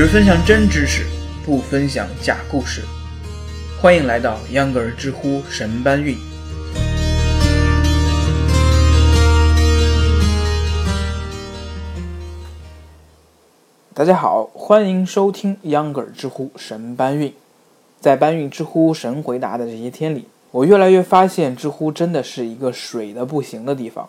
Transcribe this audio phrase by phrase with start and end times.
[0.00, 1.04] 只分享真知识，
[1.44, 2.80] 不分享假故事。
[3.78, 6.16] 欢迎来到秧歌儿知乎神搬运。
[13.92, 17.30] 大家好，欢迎收听秧歌儿知乎神搬运。
[18.00, 24.08] 在搬运知乎神回答的这些天里，我越来越发现知乎真的是一个水的不行的地方。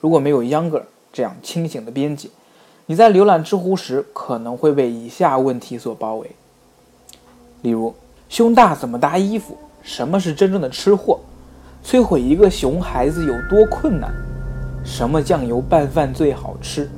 [0.00, 2.30] 如果没有秧歌儿这样清醒的编辑，
[2.86, 6.30] 你在浏览知乎时可能会被以下问题所包围。
[7.62, 7.94] 例如，
[8.28, 9.56] 胸大怎么搭衣服？
[9.82, 11.18] 什么是真正的吃货？
[11.82, 14.12] 摧毁一个熊孩子有多困难？
[14.84, 16.90] 什么酱油拌饭最好吃？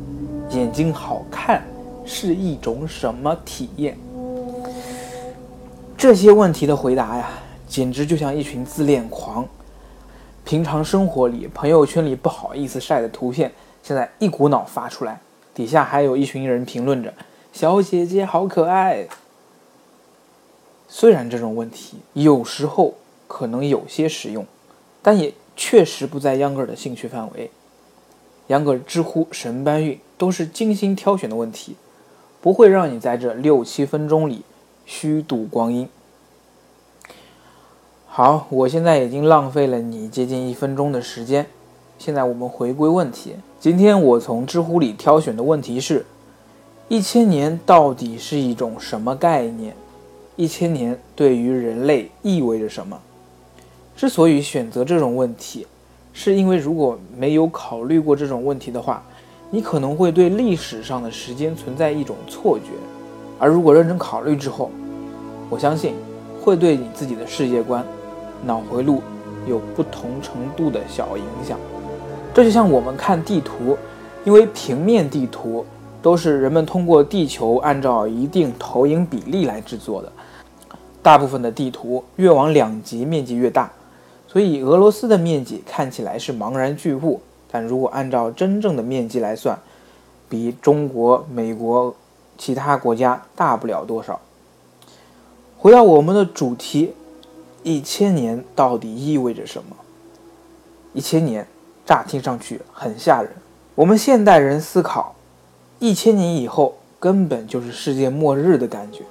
[0.50, 1.62] 眼睛好看
[2.04, 3.96] 是一种什么体验？
[5.96, 7.28] 这些问题的回答呀，
[7.68, 9.46] 简直就像一群自恋狂。
[10.44, 15.20] 平常生活里、朋友圈里不好意思晒的图片，现在一股脑发出来，
[15.56, 17.14] 底下还有一群人评论着
[17.50, 19.08] ：“小姐姐好可爱。”
[20.86, 22.92] 虽然这种问题有时候
[23.26, 24.44] 可能有些实用，
[25.00, 27.50] 但也确实不在秧歌的兴趣范围。
[28.48, 31.76] 秧歌、知乎、神搬运都是精心挑选的问题，
[32.42, 34.42] 不会让你在这六七分钟里
[34.84, 35.88] 虚度光阴。
[38.06, 41.46] 好，我现在已经浪费了你接近一分钟的时间。
[41.98, 43.34] 现在我们回归问题。
[43.58, 46.04] 今天我从知乎里挑选的问题是：
[46.88, 49.74] 一千年到底是一种什么概念？
[50.36, 53.00] 一千年对于人类意味着什么？
[53.96, 55.66] 之所以选择这种问题，
[56.12, 59.02] 是因为如果没有考虑过这种问题的话，
[59.50, 62.72] 你可能会对历史上的时间存在一种错觉；
[63.38, 64.70] 而如果认真考虑之后，
[65.48, 65.94] 我相信
[66.42, 67.84] 会对你自己的世界观。
[68.44, 69.00] 脑回路
[69.46, 71.58] 有不同程度的小影响，
[72.36, 73.78] 这就像我们看地图，
[74.22, 75.64] 因为平面地图
[76.02, 80.12] 都是人们通过地球按照一定投影比例来制作的，
[81.02, 83.72] 大部分的地图越往两极面积越大，
[84.28, 89.58] 所以俄罗斯的面积看起来是茫然巨物，但如果按照真正的面积来算，
[90.28, 91.96] 比中国、美国
[92.36, 94.20] 其他国家大不了多少。
[95.56, 96.92] 回到我们的主题。
[97.62, 99.74] 一千年到底意味着什么？
[100.92, 101.48] 一千年
[101.86, 103.30] 乍听上去很吓人。
[103.76, 105.14] 我们现代人思考，
[105.78, 109.04] 一千年以后根本就是世界末日的感觉。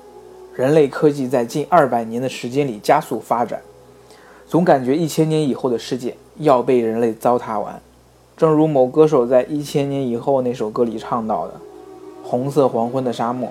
[0.54, 3.62] 人类科技在近二百年的时间里加速发展，
[4.48, 7.82] 总感觉一千年以后的世界要被人类糟蹋完。
[8.36, 11.54] 正如某歌手在《一千年以后》那首歌里唱到的
[12.22, 13.50] ：“红色黄昏的沙漠。”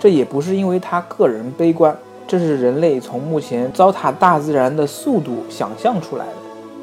[0.00, 1.94] 这也不是因为他个人悲观。
[2.26, 6.32] 这是人类从目前糟蹋大自然的速度想象出来的。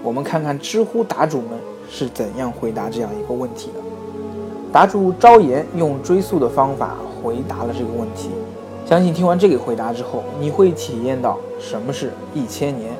[0.03, 1.49] 我们看看知乎答主们
[1.89, 3.79] 是怎样回答这样一个问题的。
[4.71, 8.29] 答主朝颜用追溯的方法回答了这个问题。
[8.85, 12.91] 相信听完这个回答之后，你会体验到什么是一千年。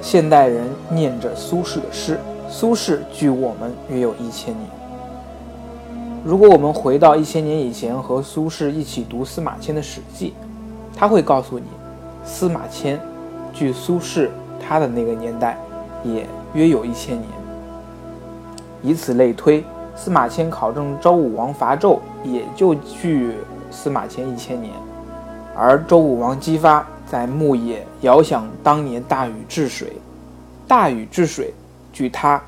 [0.00, 4.68] 现代人念着苏轼的诗，苏轼距我们约有一千年。
[6.24, 10.30] 如果我们回到一千年以前，和苏轼一起读司马迁的《史记》，
[10.96, 11.66] 他会告诉你。
[12.24, 13.00] 司马迁，
[13.52, 14.28] 距苏轼
[14.60, 15.58] 他的那个年代，
[16.04, 17.28] 也约有一千年。
[18.82, 19.64] 以此类推，
[19.96, 23.32] 司马迁考证周武王伐纣，也就距
[23.70, 24.74] 司马迁一千年。
[25.56, 29.92] 而周武王姬发在牧野遥想当年大禹治水，
[30.66, 31.52] 大禹治水
[31.92, 32.42] 距他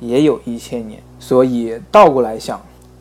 [0.00, 1.00] 也有一千年。
[1.18, 2.60] 所以倒过来想，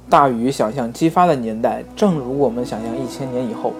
[0.09, 3.73] 大禹想象姬发的年代，正如我们想象一千年以后，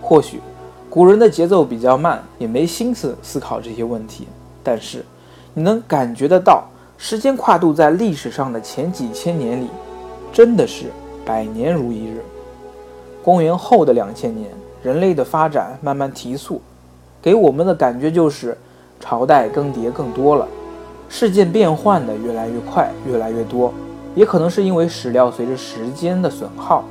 [0.00, 0.40] 或许。
[0.88, 4.28] 古人的节奏比较慢，也没心思思考这些问题。
[4.62, 5.04] 但是，
[5.52, 6.64] 你能感觉得到，
[6.96, 9.68] 时间跨度在历史上的前几千年里，
[10.32, 10.86] 真的是
[11.24, 12.22] 百年如一日。
[13.22, 14.50] 公元后的两千年，
[14.82, 16.60] 人类的发展慢慢提速，
[17.20, 18.56] 给我们的感觉就是
[19.00, 20.46] 朝代更迭更多了，
[21.08, 23.72] 事件变换的越来越快，越来越多。
[24.14, 26.84] 也可能是因为史料随着时间的损耗，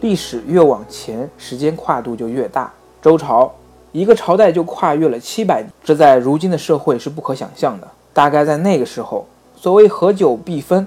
[0.00, 2.72] 历史越往前，时间跨度就越大。
[3.02, 3.52] 周朝
[3.92, 7.86] 一个朝代就跨越了七百年，这在如今的社会是不可想象的。
[8.18, 9.24] 大概在那个时候，
[9.54, 10.84] 所谓合久必分，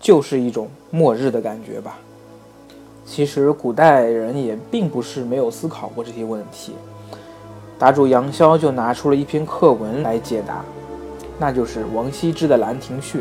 [0.00, 1.96] 就是一种末日的感觉吧。
[3.06, 6.72] 其实古代人也并不是没有思考过这些问题。
[7.78, 10.64] 答主杨逍就拿出了一篇课文来解答，
[11.38, 13.18] 那就是王羲之的《兰亭序》，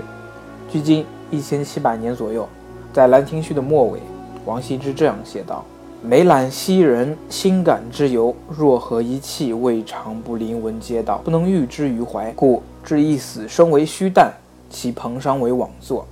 [0.67, 2.49] 距今一千七百年左右。
[2.91, 3.99] 在《兰亭序》的末尾，
[4.43, 5.63] 王羲之这样写道。
[6.01, 14.33] 每览昔人心感之由，若何一气未尝不临文嗟道，不能喻之于怀，故至一死生为虚诞，
[14.69, 16.07] 其彭殇为枉作。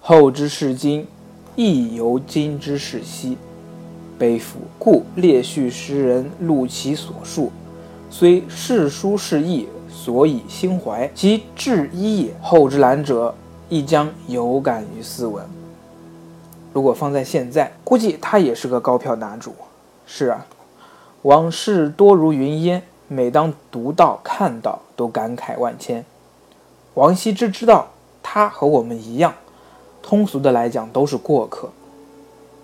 [0.00, 1.06] 后之视今，
[1.56, 3.36] 亦犹今之视昔。
[4.18, 4.58] 悲夫。
[4.78, 7.50] 故列叙诗人录其所述，
[8.10, 12.34] 虽世书是义，所以心怀其至一也。
[12.40, 13.34] 后之览者，
[13.68, 15.44] 亦将有感于斯文。
[16.72, 19.54] 如果放在现在，估计他也是个高票拿主。
[20.06, 20.46] 是啊，
[21.22, 26.04] 往事多如云烟，每当读到、看到，都感慨万千。
[26.94, 27.88] 王羲之知道，
[28.22, 29.34] 他和我们一样，
[30.02, 31.70] 通俗的来讲都是过客，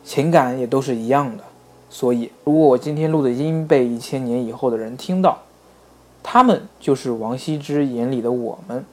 [0.04, 1.44] 情感也都是一样的。
[1.88, 5.38] 所以，如果我今天录的音被一千年以后的人听到，
[6.22, 8.84] 他们就是王羲之眼里的我们。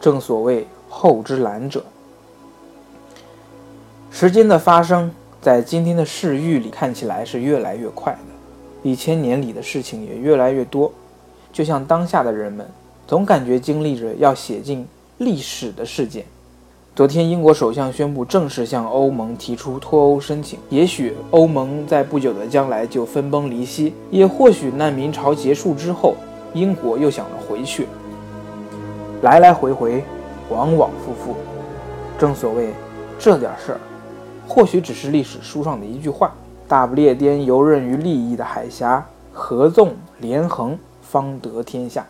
[0.00, 1.84] 正所谓后之览者，
[4.12, 5.12] 时间的发生
[5.42, 8.18] 在今天的世域里看起来是越来越快的，
[8.82, 10.92] 一千年里的事情也越来越多。
[11.52, 12.66] 就像当下的人们。
[13.08, 14.86] 总感觉经历着要写进
[15.16, 16.26] 历史的事件。
[16.94, 20.58] 昨天，英国首相宣布正式向欧盟提出脱欧申请。
[20.68, 26.16] 也许欧盟在不久的将来就分崩离析，也或许难民潮结束之后，
[26.52, 27.86] 英国又想着回去。
[29.22, 30.04] 来来回回，
[30.50, 31.34] 往往复复。
[32.18, 32.74] 正所谓，
[33.18, 33.80] 这点事儿，
[34.46, 36.34] 或许只是历史书上的一句话。
[36.68, 42.06] 大不列颠游刃于利益的海峡，合纵连横，方得天下。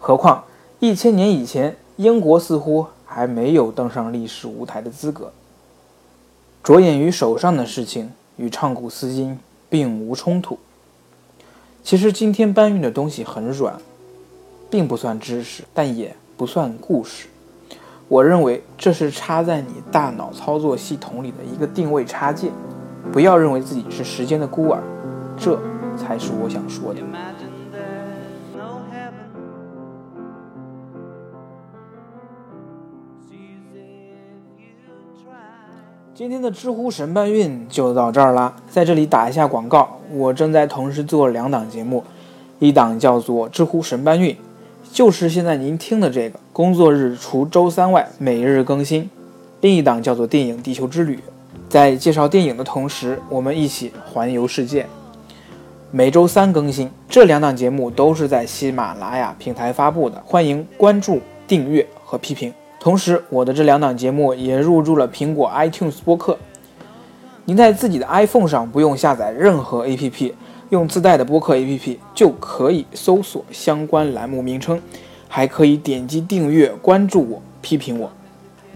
[0.00, 0.42] 何况
[0.80, 5.32] 一千年以前，英国似乎还没有登上历史舞台的资格。
[6.64, 9.38] 着眼于手上的事情，与唱古思今
[9.70, 10.58] 并无冲突。
[11.84, 13.76] 其实今天搬运的东西很软，
[14.68, 17.28] 并不算知识，但也不算故事。
[18.08, 22.50] 我认为这是插在你大脑操作系统里的一个定位插件。
[23.10, 24.82] 不要认为自己是时间的孤儿，
[25.36, 25.58] 这
[25.96, 27.00] 才是我想说的。
[36.14, 42.04] 今天的知乎神搬运就到这儿啦，在这里打一下广告，我正在同时做两档节目，
[42.60, 44.36] 一档叫做知乎神搬运，
[44.92, 49.08] 就是现在您听的这个，工作日除周三外每日更新；
[49.62, 51.18] 另一档叫做电影地球之旅，
[51.72, 54.86] 在介绍电影的同时，我们一起环游世界，
[55.90, 56.90] 每周三更新。
[57.08, 62.52] 这两档节目都是在喜马拉雅平台发布的，欢迎关注、订阅和批评。
[62.78, 66.36] 同时，我的这两档节目也入驻了苹果 iTunes 播客。
[67.46, 70.34] 您在自己的 iPhone 上不用下载任何 APP，
[70.68, 74.78] 用自带的播客 APP 就可以搜索相关栏目名称，
[75.26, 78.12] 还可以点击订阅、关注我、批评我。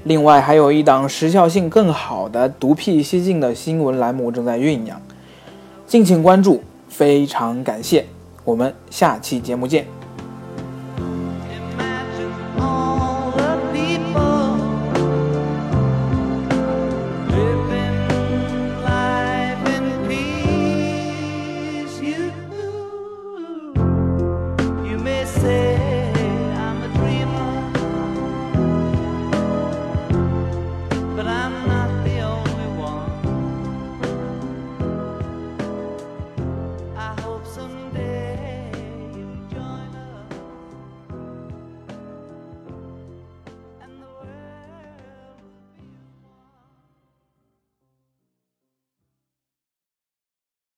[0.06, 5.02] 另外，还有一档时效性更好的独辟蹊径的新闻栏目正在酝酿，
[5.84, 6.62] 敬请关注。
[6.88, 8.06] 非常感谢，
[8.44, 9.95] 我们下期节目见。